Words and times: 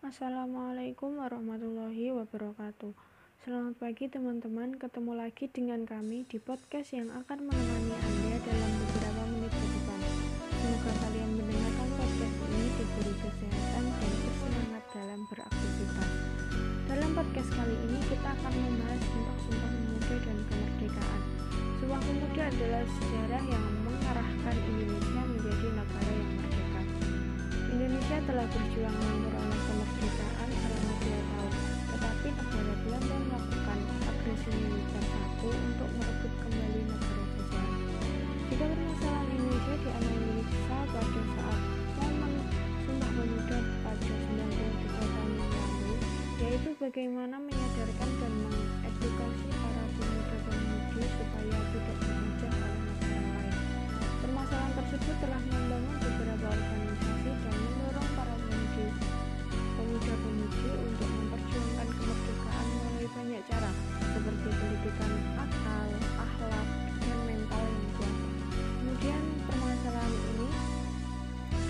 Assalamualaikum 0.00 1.20
warahmatullahi 1.20 2.08
wabarakatuh. 2.08 2.96
Selamat 3.44 3.76
pagi 3.76 4.08
teman-teman, 4.08 4.80
ketemu 4.80 5.12
lagi 5.12 5.44
dengan 5.52 5.84
kami 5.84 6.24
di 6.24 6.40
podcast 6.40 6.96
yang 6.96 7.12
akan 7.12 7.44
menemani 7.44 7.92
Anda 8.00 8.36
dalam 8.40 8.72
beberapa 8.80 9.22
menit 9.28 9.52
ke 9.52 9.66
depan. 9.76 10.00
Semoga 10.56 10.92
kalian 11.04 11.30
mendengarkan 11.36 11.88
podcast 12.00 12.36
ini 12.48 12.66
diberi 12.80 13.12
kesehatan 13.12 13.84
dan 13.92 14.12
bersemangat 14.24 14.84
dalam 14.96 15.20
beraktivitas. 15.28 16.12
Dalam 16.88 17.10
podcast 17.12 17.50
kali 17.52 17.76
ini 17.84 17.98
kita 18.08 18.28
akan 18.40 18.52
membahas 18.56 19.02
tentang 19.04 19.38
Sumpah 19.44 19.68
Pemuda 19.68 20.16
dan 20.16 20.38
kemerdekaan. 20.48 21.20
Sumpah 21.76 22.00
Pemuda 22.00 22.42
adalah 22.48 22.84
sejarah 22.88 23.42
yang 23.52 23.66
mengarahkan 23.84 24.56
Indonesia 24.64 25.22
menjadi 25.28 25.68
negara 25.76 26.12
yang 26.16 26.32
merdeka. 26.40 26.82
Indonesia 27.70 28.18
telah 28.24 28.46
berjuang 28.48 28.96
bagaimana 46.90 47.38
menyadarkan 47.38 48.10
dan 48.18 48.32
mengedukasi 48.50 49.46
para 49.62 49.84
pemuda-pemudi 49.94 51.02
supaya 51.06 51.58
tidak 51.70 51.96
dijajah 52.02 52.50
oleh 52.50 52.80
negara 52.82 53.20
lain. 53.30 53.54
Permasalahan 54.26 54.72
tersebut 54.74 55.16
telah 55.22 55.42
membangun 55.54 55.96
beberapa 56.02 56.46
organisasi 56.50 57.30
dan 57.30 57.54
mendorong 57.62 58.10
para 58.18 58.34
pemudi 58.42 58.86
pemuda-pemudi 59.54 60.66
untuk 60.82 61.10
memperjuangkan 61.14 61.88
kemerdekaan 61.94 62.66
melalui 62.74 63.08
banyak 63.14 63.42
cara 63.46 63.70
seperti 64.10 64.48
pendidikan 64.50 65.12
akal, 65.46 65.88
akhlak, 66.26 66.68
dan 67.06 67.18
mental 67.22 67.64
yang 67.70 67.86
kuat. 68.02 68.14
Kemudian 68.50 69.22
permasalahan 69.46 70.14
ini 70.34 70.48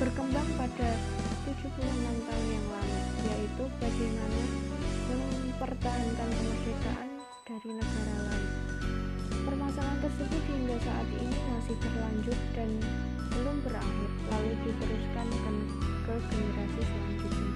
berkembang 0.00 0.48
pada 0.56 0.91
76 1.44 1.77
tahun 2.25 2.47
yang 2.48 2.66
lalu, 2.72 2.98
yaitu 3.20 3.64
bagaimana 3.84 4.69
mempertahankan 5.81 6.28
kemerdekaan 6.36 7.09
dari 7.48 7.70
negara 7.73 8.17
lain. 8.28 8.48
Permasalahan 9.48 9.98
tersebut 10.05 10.42
hingga 10.53 10.77
saat 10.84 11.09
ini 11.09 11.39
masih 11.56 11.77
berlanjut 11.81 12.39
dan 12.53 12.69
belum 13.33 13.56
berakhir, 13.64 14.11
lalu 14.28 14.53
diteruskan 14.61 15.27
ke, 15.33 15.50
ke 16.05 16.14
generasi 16.28 16.81
selanjutnya. 16.84 17.53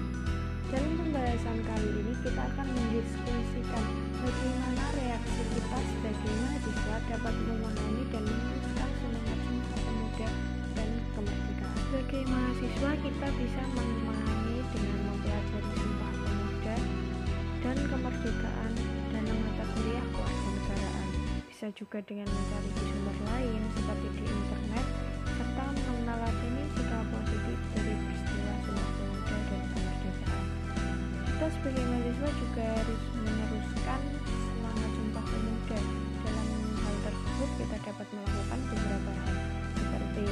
Dalam 0.73 0.91
pembahasan 1.05 1.57
kali 1.69 1.89
ini 2.01 2.13
kita 2.25 2.41
akan 2.49 2.67
mendiskusikan 2.73 3.85
bagaimana 4.17 4.83
reaksi 4.97 5.41
kita 5.45 5.77
sebagai 5.85 6.33
mahasiswa 6.33 6.95
dapat 7.05 7.35
memahami 7.45 8.03
dan 8.09 8.23
meneruskan 8.25 8.89
semangat 9.05 9.39
Pemuda 9.85 10.29
dan 10.73 10.89
kemerdekaan. 11.13 11.77
Sebagai 11.77 12.21
mahasiswa 12.25 12.91
kita 13.05 13.27
bisa 13.37 13.61
memahami 13.69 13.94
kemerdekaan 18.35 18.71
dan 19.15 19.23
mata 19.31 19.63
kuliah 19.75 20.05
kewarganegaraan. 20.11 21.07
Bisa 21.47 21.67
juga 21.71 21.97
dengan 22.03 22.27
mencari 22.27 22.69
di 22.75 22.83
sumber 22.83 23.17
lain 23.31 23.61
seperti 23.71 24.07
di 24.11 24.23
internet 24.27 24.85
serta 25.39 25.65
meneladani 25.71 26.63
sikap 26.75 27.05
positif 27.15 27.59
dari 27.75 27.93
peristiwa 27.95 28.53
Sumpah 28.67 28.91
Pemuda 28.99 29.37
dan 29.39 29.61
kemerdekaan. 29.71 30.45
Kita 31.25 31.45
sebagai 31.47 31.83
mahasiswa 31.87 32.29
juga 32.35 32.65
harus 32.75 33.01
meneruskan 33.23 34.01
semangat 34.27 34.91
Sumpah 34.99 35.25
Pemuda. 35.31 35.79
Dalam 36.25 36.47
hal 36.75 36.95
tersebut 37.07 37.49
kita 37.55 37.77
dapat 37.87 38.07
melakukan 38.11 38.59
beberapa 38.67 39.11
hal 39.15 39.35
seperti 39.79 40.25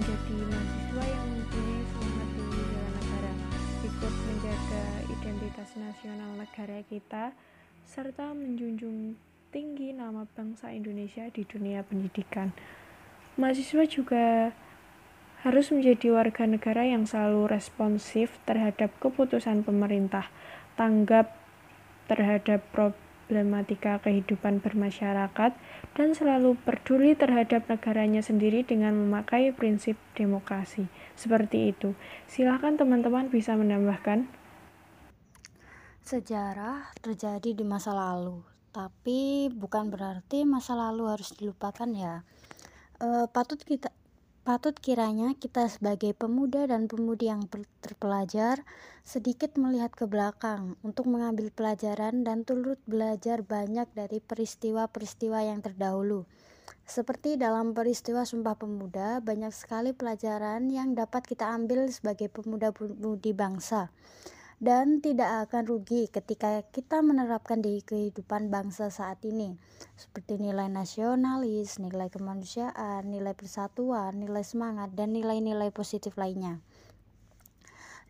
menjadi 0.00 0.36
mahasiswa 0.48 1.04
yang 1.04 1.26
mempunyai 1.28 1.82
semangat 1.92 2.28
tinggi 2.32 2.62
bela 2.72 2.90
negara, 2.96 3.32
ikut 3.80 4.14
menjaga 4.28 4.84
identitas 5.60 5.76
nasional 5.76 6.40
negara 6.40 6.80
kita, 6.88 7.36
serta 7.84 8.32
menjunjung 8.32 9.12
tinggi 9.52 9.92
nama 9.92 10.24
bangsa 10.32 10.72
Indonesia 10.72 11.28
di 11.28 11.44
dunia 11.44 11.84
pendidikan. 11.84 12.48
Mahasiswa 13.36 13.84
juga 13.84 14.56
harus 15.44 15.68
menjadi 15.68 16.16
warga 16.16 16.48
negara 16.48 16.88
yang 16.88 17.04
selalu 17.04 17.52
responsif 17.52 18.40
terhadap 18.48 18.88
keputusan 19.04 19.60
pemerintah, 19.60 20.32
tanggap 20.80 21.36
terhadap 22.08 22.64
problematika 22.72 24.00
kehidupan 24.00 24.64
bermasyarakat, 24.64 25.52
dan 25.92 26.08
selalu 26.16 26.56
peduli 26.64 27.12
terhadap 27.12 27.68
negaranya 27.68 28.24
sendiri 28.24 28.64
dengan 28.64 28.96
memakai 28.96 29.52
prinsip 29.52 30.00
demokrasi. 30.16 30.88
Seperti 31.20 31.76
itu. 31.76 31.92
Silahkan 32.24 32.80
teman-teman 32.80 33.28
bisa 33.28 33.60
menambahkan. 33.60 34.39
Sejarah 36.10 36.90
terjadi 36.98 37.54
di 37.54 37.62
masa 37.62 37.94
lalu, 37.94 38.42
tapi 38.74 39.46
bukan 39.46 39.94
berarti 39.94 40.42
masa 40.42 40.74
lalu 40.74 41.06
harus 41.06 41.30
dilupakan 41.38 41.86
ya. 41.86 42.26
E, 42.98 43.30
patut 43.30 43.62
kita 43.62 43.94
patut 44.42 44.74
kiranya 44.74 45.38
kita 45.38 45.70
sebagai 45.70 46.10
pemuda 46.10 46.66
dan 46.66 46.90
pemudi 46.90 47.30
yang 47.30 47.46
terpelajar 47.78 48.66
sedikit 49.06 49.54
melihat 49.54 49.94
ke 49.94 50.10
belakang 50.10 50.74
untuk 50.82 51.06
mengambil 51.06 51.46
pelajaran 51.54 52.26
dan 52.26 52.42
turut 52.42 52.82
belajar 52.90 53.46
banyak 53.46 53.86
dari 53.94 54.18
peristiwa-peristiwa 54.18 55.46
yang 55.46 55.62
terdahulu. 55.62 56.26
Seperti 56.90 57.38
dalam 57.38 57.70
peristiwa 57.70 58.26
Sumpah 58.26 58.58
Pemuda, 58.58 59.22
banyak 59.22 59.54
sekali 59.54 59.94
pelajaran 59.94 60.74
yang 60.74 60.98
dapat 60.98 61.22
kita 61.22 61.54
ambil 61.54 61.86
sebagai 61.86 62.26
pemuda-pemudi 62.34 63.30
bangsa 63.30 63.94
dan 64.60 65.00
tidak 65.00 65.48
akan 65.48 65.64
rugi 65.64 66.12
ketika 66.12 66.60
kita 66.68 67.00
menerapkan 67.00 67.64
di 67.64 67.80
kehidupan 67.80 68.52
bangsa 68.52 68.92
saat 68.92 69.24
ini 69.24 69.56
seperti 69.96 70.36
nilai 70.36 70.68
nasionalis, 70.68 71.80
nilai 71.80 72.12
kemanusiaan, 72.12 73.08
nilai 73.08 73.32
persatuan, 73.32 74.20
nilai 74.20 74.44
semangat 74.44 74.92
dan 74.92 75.16
nilai-nilai 75.16 75.72
positif 75.72 76.20
lainnya. 76.20 76.60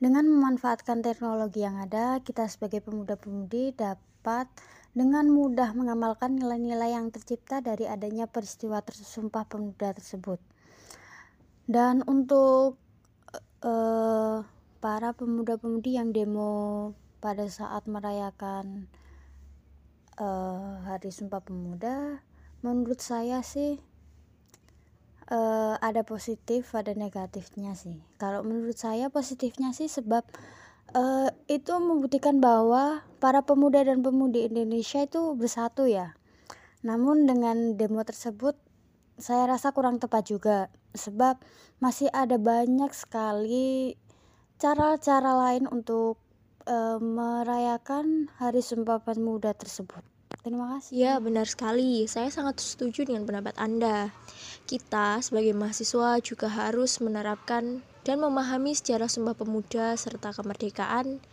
Dengan 0.03 0.27
memanfaatkan 0.27 1.06
teknologi 1.06 1.62
yang 1.62 1.78
ada, 1.78 2.19
kita 2.19 2.50
sebagai 2.50 2.82
pemuda-pemudi 2.82 3.78
dapat 3.78 4.50
dengan 4.91 5.31
mudah 5.31 5.71
mengamalkan 5.71 6.34
nilai-nilai 6.34 6.99
yang 6.99 7.15
tercipta 7.15 7.62
dari 7.62 7.87
adanya 7.87 8.27
peristiwa 8.27 8.82
tersumpah 8.82 9.47
pemuda 9.47 9.94
tersebut. 9.94 10.43
Dan 11.71 12.03
untuk 12.11 12.75
uh, 13.62 14.43
para 14.80 15.12
pemuda-pemudi 15.12 16.00
yang 16.00 16.10
demo 16.16 16.92
pada 17.20 17.44
saat 17.52 17.84
merayakan 17.84 18.88
uh, 20.16 20.80
Hari 20.88 21.12
Sumpah 21.12 21.44
Pemuda, 21.44 22.24
menurut 22.64 23.00
saya 23.04 23.44
sih 23.44 23.76
uh, 25.28 25.76
ada 25.84 26.00
positif, 26.00 26.72
ada 26.72 26.96
negatifnya 26.96 27.76
sih. 27.76 28.00
Kalau 28.16 28.40
menurut 28.40 28.76
saya 28.76 29.12
positifnya 29.12 29.76
sih 29.76 29.92
sebab 29.92 30.24
uh, 30.96 31.28
itu 31.46 31.72
membuktikan 31.76 32.40
bahwa 32.40 33.04
para 33.20 33.44
pemuda 33.44 33.84
dan 33.84 34.00
pemudi 34.00 34.48
Indonesia 34.48 35.04
itu 35.04 35.36
bersatu 35.36 35.84
ya. 35.86 36.16
Namun 36.80 37.28
dengan 37.28 37.76
demo 37.76 38.00
tersebut 38.00 38.56
saya 39.20 39.44
rasa 39.44 39.76
kurang 39.76 40.00
tepat 40.00 40.32
juga 40.32 40.58
sebab 40.96 41.36
masih 41.76 42.08
ada 42.08 42.40
banyak 42.40 42.88
sekali 42.96 44.00
cara-cara 44.60 45.32
lain 45.48 45.65
untuk 45.72 46.21
uh, 46.69 47.00
merayakan 47.00 48.29
Hari 48.37 48.61
Sumpah 48.61 49.00
Pemuda 49.00 49.56
tersebut. 49.56 50.05
Terima 50.44 50.76
kasih. 50.76 50.93
Ya, 50.93 51.12
benar 51.17 51.49
sekali. 51.49 52.05
Saya 52.05 52.29
sangat 52.29 52.61
setuju 52.61 53.08
dengan 53.08 53.25
pendapat 53.25 53.56
Anda. 53.56 54.12
Kita 54.69 55.25
sebagai 55.25 55.56
mahasiswa 55.56 56.20
juga 56.20 56.52
harus 56.52 57.00
menerapkan 57.00 57.81
dan 58.05 58.17
memahami 58.20 58.76
sejarah 58.76 59.08
Sumpah 59.08 59.32
Pemuda 59.32 59.96
serta 59.96 60.37
kemerdekaan 60.37 61.25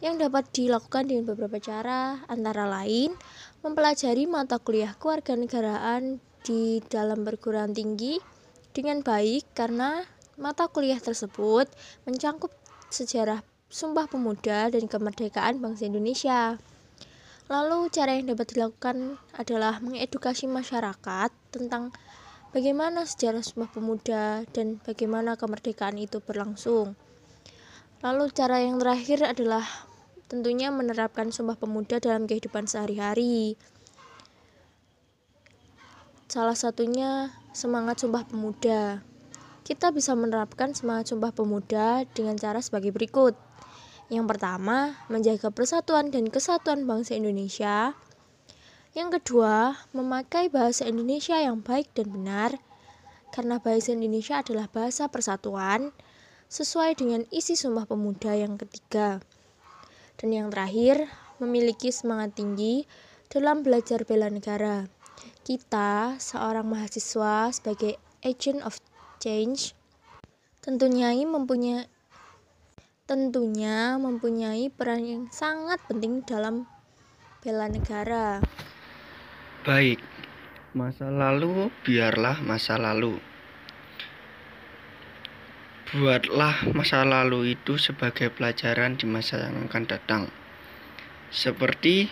yang 0.00 0.16
dapat 0.16 0.48
dilakukan 0.52 1.08
dengan 1.12 1.32
beberapa 1.32 1.60
cara, 1.60 2.24
antara 2.28 2.68
lain 2.68 3.12
mempelajari 3.64 4.28
mata 4.28 4.60
kuliah 4.60 4.96
kewarganegaraan 4.96 6.20
di 6.44 6.80
dalam 6.88 7.24
perguruan 7.24 7.72
tinggi 7.72 8.20
dengan 8.76 9.00
baik 9.00 9.56
karena 9.56 10.04
Mata 10.36 10.68
kuliah 10.68 11.00
tersebut 11.00 11.64
mencangkup 12.04 12.52
sejarah 12.92 13.40
Sumpah 13.72 14.04
Pemuda 14.04 14.68
dan 14.68 14.84
kemerdekaan 14.84 15.64
bangsa 15.64 15.88
Indonesia. 15.88 16.60
Lalu 17.48 17.88
cara 17.88 18.20
yang 18.20 18.28
dapat 18.28 18.52
dilakukan 18.52 19.16
adalah 19.32 19.80
mengedukasi 19.80 20.44
masyarakat 20.44 21.32
tentang 21.48 21.88
bagaimana 22.52 23.08
sejarah 23.08 23.40
Sumpah 23.40 23.72
Pemuda 23.72 24.44
dan 24.52 24.76
bagaimana 24.84 25.40
kemerdekaan 25.40 25.96
itu 25.96 26.20
berlangsung. 26.20 27.00
Lalu 28.04 28.28
cara 28.36 28.60
yang 28.60 28.76
terakhir 28.76 29.24
adalah 29.24 29.64
tentunya 30.28 30.68
menerapkan 30.68 31.32
Sumpah 31.32 31.56
Pemuda 31.56 31.96
dalam 31.96 32.28
kehidupan 32.28 32.68
sehari-hari. 32.68 33.56
Salah 36.28 36.58
satunya 36.58 37.30
semangat 37.54 38.02
Sumpah 38.02 38.26
Pemuda. 38.26 39.05
Kita 39.66 39.90
bisa 39.90 40.14
menerapkan 40.14 40.78
semangat 40.78 41.10
Sumpah 41.10 41.34
Pemuda 41.34 42.06
dengan 42.14 42.38
cara 42.38 42.62
sebagai 42.62 42.94
berikut. 42.94 43.34
Yang 44.06 44.30
pertama, 44.30 44.94
menjaga 45.10 45.50
persatuan 45.50 46.14
dan 46.14 46.30
kesatuan 46.30 46.86
bangsa 46.86 47.18
Indonesia. 47.18 47.98
Yang 48.94 49.18
kedua, 49.18 49.74
memakai 49.90 50.46
bahasa 50.54 50.86
Indonesia 50.86 51.34
yang 51.42 51.66
baik 51.66 51.90
dan 51.98 52.14
benar, 52.14 52.62
karena 53.34 53.58
bahasa 53.58 53.90
Indonesia 53.90 54.38
adalah 54.38 54.70
bahasa 54.70 55.10
persatuan 55.10 55.90
sesuai 56.46 57.02
dengan 57.02 57.26
isi 57.34 57.58
Sumpah 57.58 57.90
Pemuda 57.90 58.38
yang 58.38 58.54
ketiga. 58.54 59.18
Dan 60.14 60.30
yang 60.30 60.46
terakhir, 60.54 61.10
memiliki 61.42 61.90
semangat 61.90 62.38
tinggi 62.38 62.86
dalam 63.26 63.66
belajar 63.66 64.06
bela 64.06 64.30
negara. 64.30 64.86
Kita, 65.42 66.22
seorang 66.22 66.70
mahasiswa 66.70 67.50
sebagai 67.50 67.98
agent 68.22 68.62
of 68.62 68.78
change, 69.26 69.74
tentunya 70.62 71.10
mempunyai 71.26 71.90
tentunya 73.10 73.98
mempunyai 73.98 74.70
peran 74.70 75.02
yang 75.02 75.24
sangat 75.34 75.82
penting 75.90 76.22
dalam 76.22 76.62
bela 77.42 77.66
negara. 77.66 78.38
Baik, 79.66 79.98
masa 80.78 81.10
lalu 81.10 81.74
biarlah 81.82 82.38
masa 82.38 82.78
lalu. 82.78 83.18
Buatlah 85.90 86.70
masa 86.70 87.02
lalu 87.02 87.58
itu 87.58 87.82
sebagai 87.82 88.30
pelajaran 88.30 88.94
di 88.94 89.10
masa 89.10 89.42
yang 89.42 89.66
akan 89.66 89.90
datang. 89.90 90.30
Seperti 91.34 92.06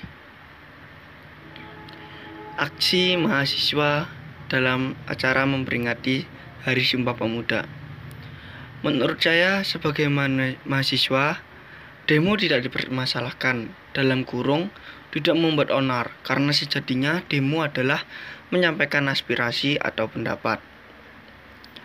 aksi 2.59 3.15
mahasiswa 3.19 4.11
dalam 4.51 4.99
acara 5.07 5.47
memperingati 5.47 6.34
Hari 6.65 6.81
Sumpah 6.81 7.13
Pemuda. 7.13 7.69
Menurut 8.81 9.21
saya 9.21 9.61
sebagai 9.69 10.09
mahasiswa, 10.09 11.45
demo 12.09 12.41
tidak 12.41 12.65
dipermasalahkan 12.65 13.69
dalam 13.93 14.25
kurung 14.25 14.73
tidak 15.13 15.37
membuat 15.37 15.69
onar 15.69 16.17
karena 16.25 16.57
sejatinya 16.57 17.21
demo 17.29 17.61
adalah 17.61 18.09
menyampaikan 18.49 19.13
aspirasi 19.13 19.77
atau 19.77 20.09
pendapat. 20.09 20.57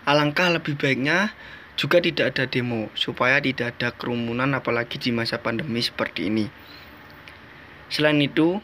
Alangkah 0.07 0.47
lebih 0.47 0.79
baiknya 0.79 1.35
juga 1.75 1.99
tidak 1.99 2.39
ada 2.39 2.47
demo 2.47 2.87
supaya 2.95 3.43
tidak 3.43 3.75
ada 3.75 3.91
kerumunan 3.91 4.55
apalagi 4.55 4.95
di 4.95 5.11
masa 5.11 5.43
pandemi 5.43 5.83
seperti 5.83 6.31
ini. 6.31 6.47
Selain 7.91 8.23
itu, 8.23 8.63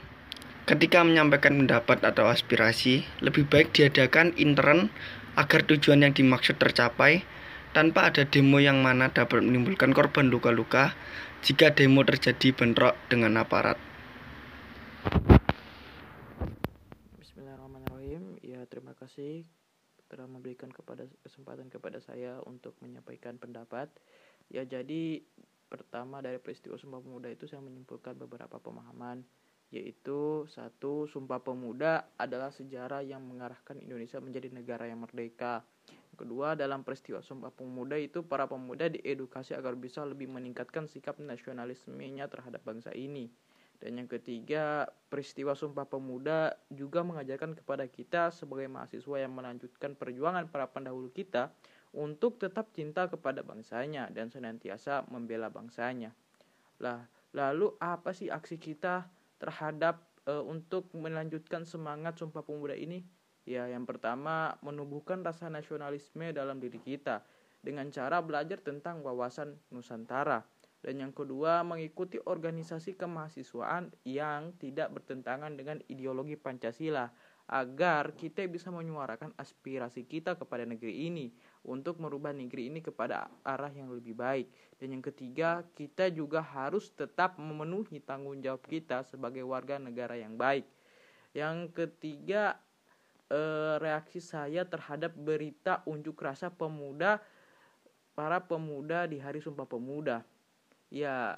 ketika 0.64 1.04
menyampaikan 1.04 1.60
pendapat 1.60 2.08
atau 2.08 2.32
aspirasi, 2.32 3.04
lebih 3.20 3.52
baik 3.52 3.76
diadakan 3.76 4.32
intern 4.40 4.96
agar 5.36 5.68
tujuan 5.68 6.04
yang 6.08 6.16
dimaksud 6.16 6.56
tercapai 6.56 7.28
tanpa 7.76 8.08
ada 8.08 8.24
demo 8.24 8.64
yang 8.64 8.80
mana 8.80 9.12
dapat 9.12 9.44
menimbulkan 9.44 9.92
korban 9.92 10.32
luka-luka 10.32 10.96
jika 11.44 11.76
demo 11.76 12.08
terjadi 12.08 12.56
bentrok 12.56 12.96
dengan 13.12 13.36
aparat. 13.44 13.76
Bismillahirrahmanirrahim. 17.20 18.40
Ya, 18.40 18.64
terima 18.72 18.96
kasih 18.96 19.44
telah 20.08 20.24
memberikan 20.32 20.72
kepada 20.72 21.04
kesempatan 21.28 21.68
kepada 21.68 22.00
saya 22.00 22.40
untuk 22.48 22.80
menyampaikan 22.80 23.36
pendapat. 23.36 23.92
Ya, 24.48 24.64
jadi 24.64 25.20
pertama 25.68 26.24
dari 26.24 26.40
peristiwa 26.40 26.80
Sumpah 26.80 27.04
Pemuda 27.04 27.28
itu 27.28 27.44
saya 27.44 27.60
menyimpulkan 27.60 28.16
beberapa 28.16 28.56
pemahaman 28.56 29.28
yaitu 29.74 30.46
satu 30.52 31.10
Sumpah 31.10 31.42
Pemuda 31.42 32.10
adalah 32.16 32.54
sejarah 32.54 33.02
yang 33.02 33.26
mengarahkan 33.26 33.82
Indonesia 33.82 34.22
menjadi 34.22 34.54
negara 34.54 34.86
yang 34.86 35.02
merdeka. 35.02 35.66
Kedua, 36.16 36.56
dalam 36.56 36.86
peristiwa 36.86 37.20
Sumpah 37.20 37.52
Pemuda 37.52 38.00
itu 38.00 38.24
para 38.24 38.48
pemuda 38.48 38.88
diedukasi 38.88 39.52
agar 39.52 39.76
bisa 39.76 40.08
lebih 40.08 40.32
meningkatkan 40.32 40.88
sikap 40.88 41.20
nasionalismenya 41.20 42.32
terhadap 42.32 42.64
bangsa 42.64 42.96
ini. 42.96 43.28
Dan 43.84 44.00
yang 44.00 44.08
ketiga, 44.08 44.88
peristiwa 45.12 45.52
Sumpah 45.52 45.84
Pemuda 45.84 46.56
juga 46.72 47.04
mengajarkan 47.04 47.60
kepada 47.60 47.84
kita 47.92 48.32
sebagai 48.32 48.72
mahasiswa 48.72 49.20
yang 49.20 49.36
melanjutkan 49.36 50.00
perjuangan 50.00 50.48
para 50.48 50.72
pendahulu 50.72 51.12
kita 51.12 51.52
untuk 51.92 52.40
tetap 52.40 52.72
cinta 52.72 53.12
kepada 53.12 53.44
bangsanya 53.44 54.08
dan 54.12 54.32
senantiasa 54.32 55.04
membela 55.12 55.52
bangsanya. 55.52 56.16
Lah, 56.80 57.04
lalu 57.36 57.76
apa 57.84 58.16
sih 58.16 58.32
aksi 58.32 58.56
kita 58.56 59.08
terhadap 59.42 60.04
e, 60.24 60.34
untuk 60.46 60.92
melanjutkan 60.96 61.64
semangat 61.68 62.20
Sumpah 62.20 62.44
Pemuda 62.44 62.76
ini? 62.78 63.04
Ya, 63.46 63.70
yang 63.70 63.86
pertama 63.86 64.58
menumbuhkan 64.66 65.22
rasa 65.22 65.54
nasionalisme 65.54 66.34
dalam 66.34 66.58
diri 66.58 66.82
kita 66.82 67.22
dengan 67.62 67.94
cara 67.94 68.22
belajar 68.22 68.58
tentang 68.62 69.06
wawasan 69.06 69.54
Nusantara 69.70 70.42
dan 70.86 71.02
yang 71.02 71.14
kedua, 71.18 71.66
mengikuti 71.66 72.22
organisasi 72.22 72.94
kemahasiswaan 72.94 73.90
yang 74.06 74.54
tidak 74.62 74.94
bertentangan 74.94 75.58
dengan 75.58 75.82
ideologi 75.90 76.38
Pancasila 76.38 77.10
agar 77.50 78.14
kita 78.14 78.46
bisa 78.46 78.70
menyuarakan 78.70 79.34
aspirasi 79.34 80.06
kita 80.06 80.38
kepada 80.38 80.62
negeri 80.62 81.10
ini 81.10 81.34
untuk 81.66 81.98
merubah 81.98 82.32
negeri 82.32 82.70
ini 82.70 82.80
kepada 82.80 83.28
arah 83.42 83.74
yang 83.74 83.90
lebih 83.90 84.14
baik. 84.14 84.48
Dan 84.78 84.98
yang 84.98 85.04
ketiga, 85.04 85.66
kita 85.74 86.14
juga 86.14 86.40
harus 86.40 86.94
tetap 86.94 87.42
memenuhi 87.42 87.98
tanggung 88.00 88.38
jawab 88.40 88.62
kita 88.70 89.02
sebagai 89.04 89.42
warga 89.44 89.82
negara 89.82 90.14
yang 90.16 90.38
baik. 90.38 90.64
Yang 91.34 91.74
ketiga, 91.74 92.62
eh, 93.34 93.76
reaksi 93.82 94.22
saya 94.22 94.64
terhadap 94.64 95.18
berita 95.18 95.82
unjuk 95.90 96.22
rasa 96.22 96.54
pemuda 96.54 97.20
para 98.16 98.40
pemuda 98.40 99.04
di 99.10 99.20
Hari 99.20 99.44
Sumpah 99.44 99.68
Pemuda 99.68 100.24
ya 100.94 101.36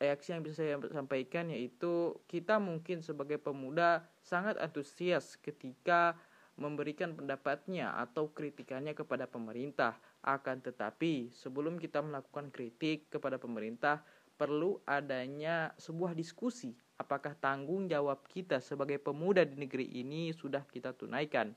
reaksi 0.00 0.32
yang 0.34 0.40
bisa 0.40 0.64
saya 0.64 0.80
sampaikan 0.90 1.52
yaitu 1.52 2.16
kita 2.26 2.56
mungkin 2.56 3.04
sebagai 3.04 3.36
pemuda 3.36 4.08
sangat 4.24 4.58
antusias 4.58 5.36
ketika 5.38 6.18
memberikan 6.54 7.14
pendapatnya 7.18 7.94
atau 7.98 8.30
kritikannya 8.30 8.94
kepada 8.94 9.26
pemerintah. 9.26 9.98
Akan 10.22 10.62
tetapi, 10.62 11.34
sebelum 11.34 11.76
kita 11.76 12.00
melakukan 12.00 12.48
kritik 12.54 13.10
kepada 13.10 13.36
pemerintah, 13.36 14.02
perlu 14.34 14.82
adanya 14.86 15.70
sebuah 15.78 16.14
diskusi 16.14 16.74
apakah 16.98 17.34
tanggung 17.38 17.90
jawab 17.90 18.22
kita 18.30 18.62
sebagai 18.62 19.02
pemuda 19.02 19.42
di 19.42 19.58
negeri 19.58 19.98
ini 19.98 20.30
sudah 20.30 20.62
kita 20.66 20.94
tunaikan. 20.94 21.50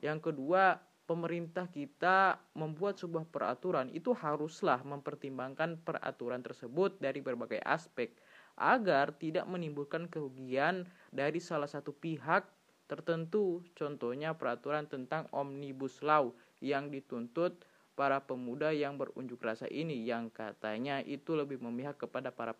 Yang 0.00 0.32
kedua, 0.32 0.80
pemerintah 1.04 1.68
kita 1.68 2.40
membuat 2.56 2.96
sebuah 2.96 3.28
peraturan 3.28 3.92
itu 3.92 4.16
haruslah 4.16 4.80
mempertimbangkan 4.86 5.82
peraturan 5.84 6.40
tersebut 6.40 6.96
dari 7.02 7.20
berbagai 7.20 7.60
aspek 7.60 8.16
agar 8.56 9.12
tidak 9.16 9.44
menimbulkan 9.48 10.08
kerugian 10.08 10.88
dari 11.12 11.40
salah 11.40 11.68
satu 11.68 11.92
pihak 11.92 12.46
tertentu 12.90 13.62
contohnya 13.78 14.34
peraturan 14.34 14.90
tentang 14.90 15.30
omnibus 15.30 16.02
law 16.02 16.34
yang 16.58 16.90
dituntut 16.90 17.62
para 17.94 18.18
pemuda 18.24 18.72
yang 18.72 18.96
berunjuk 18.96 19.38
rasa 19.44 19.68
ini 19.68 20.08
yang 20.08 20.32
katanya 20.32 21.04
itu 21.04 21.36
lebih 21.36 21.60
memihak 21.60 22.00
kepada 22.00 22.32
para 22.32 22.56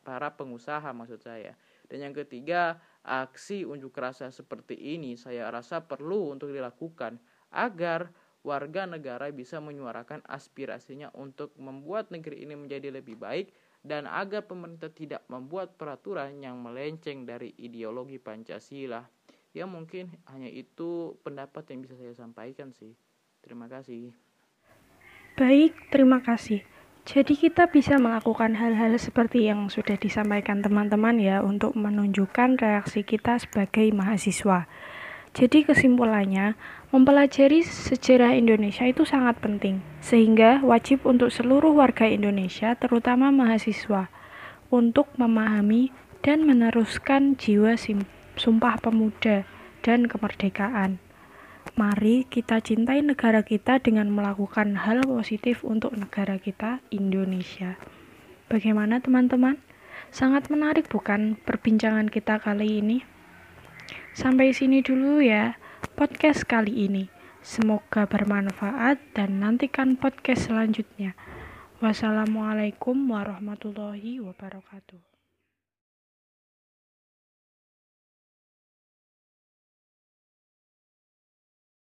para 0.00 0.32
pengusaha 0.32 0.90
maksud 0.96 1.20
saya. 1.20 1.52
Dan 1.92 2.08
yang 2.08 2.14
ketiga, 2.16 2.80
aksi 3.04 3.68
unjuk 3.68 3.92
rasa 4.00 4.32
seperti 4.32 4.96
ini 4.96 5.20
saya 5.20 5.52
rasa 5.52 5.84
perlu 5.84 6.32
untuk 6.32 6.56
dilakukan 6.56 7.20
agar 7.52 8.08
warga 8.40 8.88
negara 8.88 9.28
bisa 9.28 9.60
menyuarakan 9.60 10.24
aspirasinya 10.24 11.12
untuk 11.12 11.52
membuat 11.60 12.08
negeri 12.08 12.48
ini 12.48 12.56
menjadi 12.56 12.88
lebih 12.88 13.20
baik 13.20 13.52
dan 13.84 14.08
agar 14.08 14.48
pemerintah 14.48 14.88
tidak 14.88 15.20
membuat 15.28 15.76
peraturan 15.76 16.40
yang 16.40 16.58
melenceng 16.64 17.28
dari 17.28 17.52
ideologi 17.60 18.16
Pancasila. 18.16 19.17
Ya 19.58 19.66
mungkin 19.66 20.14
hanya 20.30 20.46
itu 20.46 21.18
pendapat 21.26 21.66
yang 21.74 21.82
bisa 21.82 21.98
saya 21.98 22.14
sampaikan 22.14 22.70
sih. 22.70 22.94
Terima 23.42 23.66
kasih. 23.66 24.14
Baik, 25.34 25.74
terima 25.90 26.22
kasih. 26.22 26.62
Jadi 27.02 27.34
kita 27.34 27.66
bisa 27.66 27.98
melakukan 27.98 28.54
hal-hal 28.54 28.94
seperti 29.02 29.50
yang 29.50 29.66
sudah 29.66 29.98
disampaikan 29.98 30.62
teman-teman 30.62 31.18
ya 31.18 31.42
untuk 31.42 31.74
menunjukkan 31.74 32.54
reaksi 32.54 33.02
kita 33.02 33.42
sebagai 33.42 33.90
mahasiswa. 33.90 34.70
Jadi 35.34 35.66
kesimpulannya, 35.66 36.54
mempelajari 36.94 37.66
sejarah 37.66 38.38
Indonesia 38.38 38.86
itu 38.86 39.02
sangat 39.02 39.42
penting, 39.42 39.82
sehingga 39.98 40.62
wajib 40.62 41.02
untuk 41.02 41.34
seluruh 41.34 41.74
warga 41.74 42.06
Indonesia, 42.06 42.78
terutama 42.78 43.34
mahasiswa, 43.34 44.06
untuk 44.70 45.10
memahami 45.18 45.90
dan 46.22 46.46
meneruskan 46.46 47.34
jiwa 47.34 47.74
sumpah 48.38 48.78
pemuda 48.78 49.44
dan 49.82 50.06
kemerdekaan. 50.06 51.02
Mari 51.76 52.26
kita 52.26 52.58
cintai 52.58 53.04
negara 53.04 53.44
kita 53.44 53.78
dengan 53.78 54.10
melakukan 54.10 54.82
hal 54.82 55.04
positif 55.04 55.62
untuk 55.62 55.94
negara 55.94 56.40
kita, 56.40 56.80
Indonesia. 56.90 57.76
Bagaimana 58.48 58.98
teman-teman? 59.04 59.60
Sangat 60.08 60.48
menarik 60.48 60.88
bukan 60.88 61.36
perbincangan 61.44 62.08
kita 62.08 62.40
kali 62.40 62.80
ini? 62.80 63.04
Sampai 64.16 64.56
sini 64.56 64.80
dulu 64.80 65.20
ya 65.20 65.60
podcast 65.94 66.48
kali 66.48 66.88
ini. 66.88 67.04
Semoga 67.44 68.08
bermanfaat 68.08 68.98
dan 69.14 69.38
nantikan 69.38 69.94
podcast 69.94 70.50
selanjutnya. 70.50 71.14
Wassalamualaikum 71.78 72.98
warahmatullahi 73.06 74.18
wabarakatuh. 74.18 75.07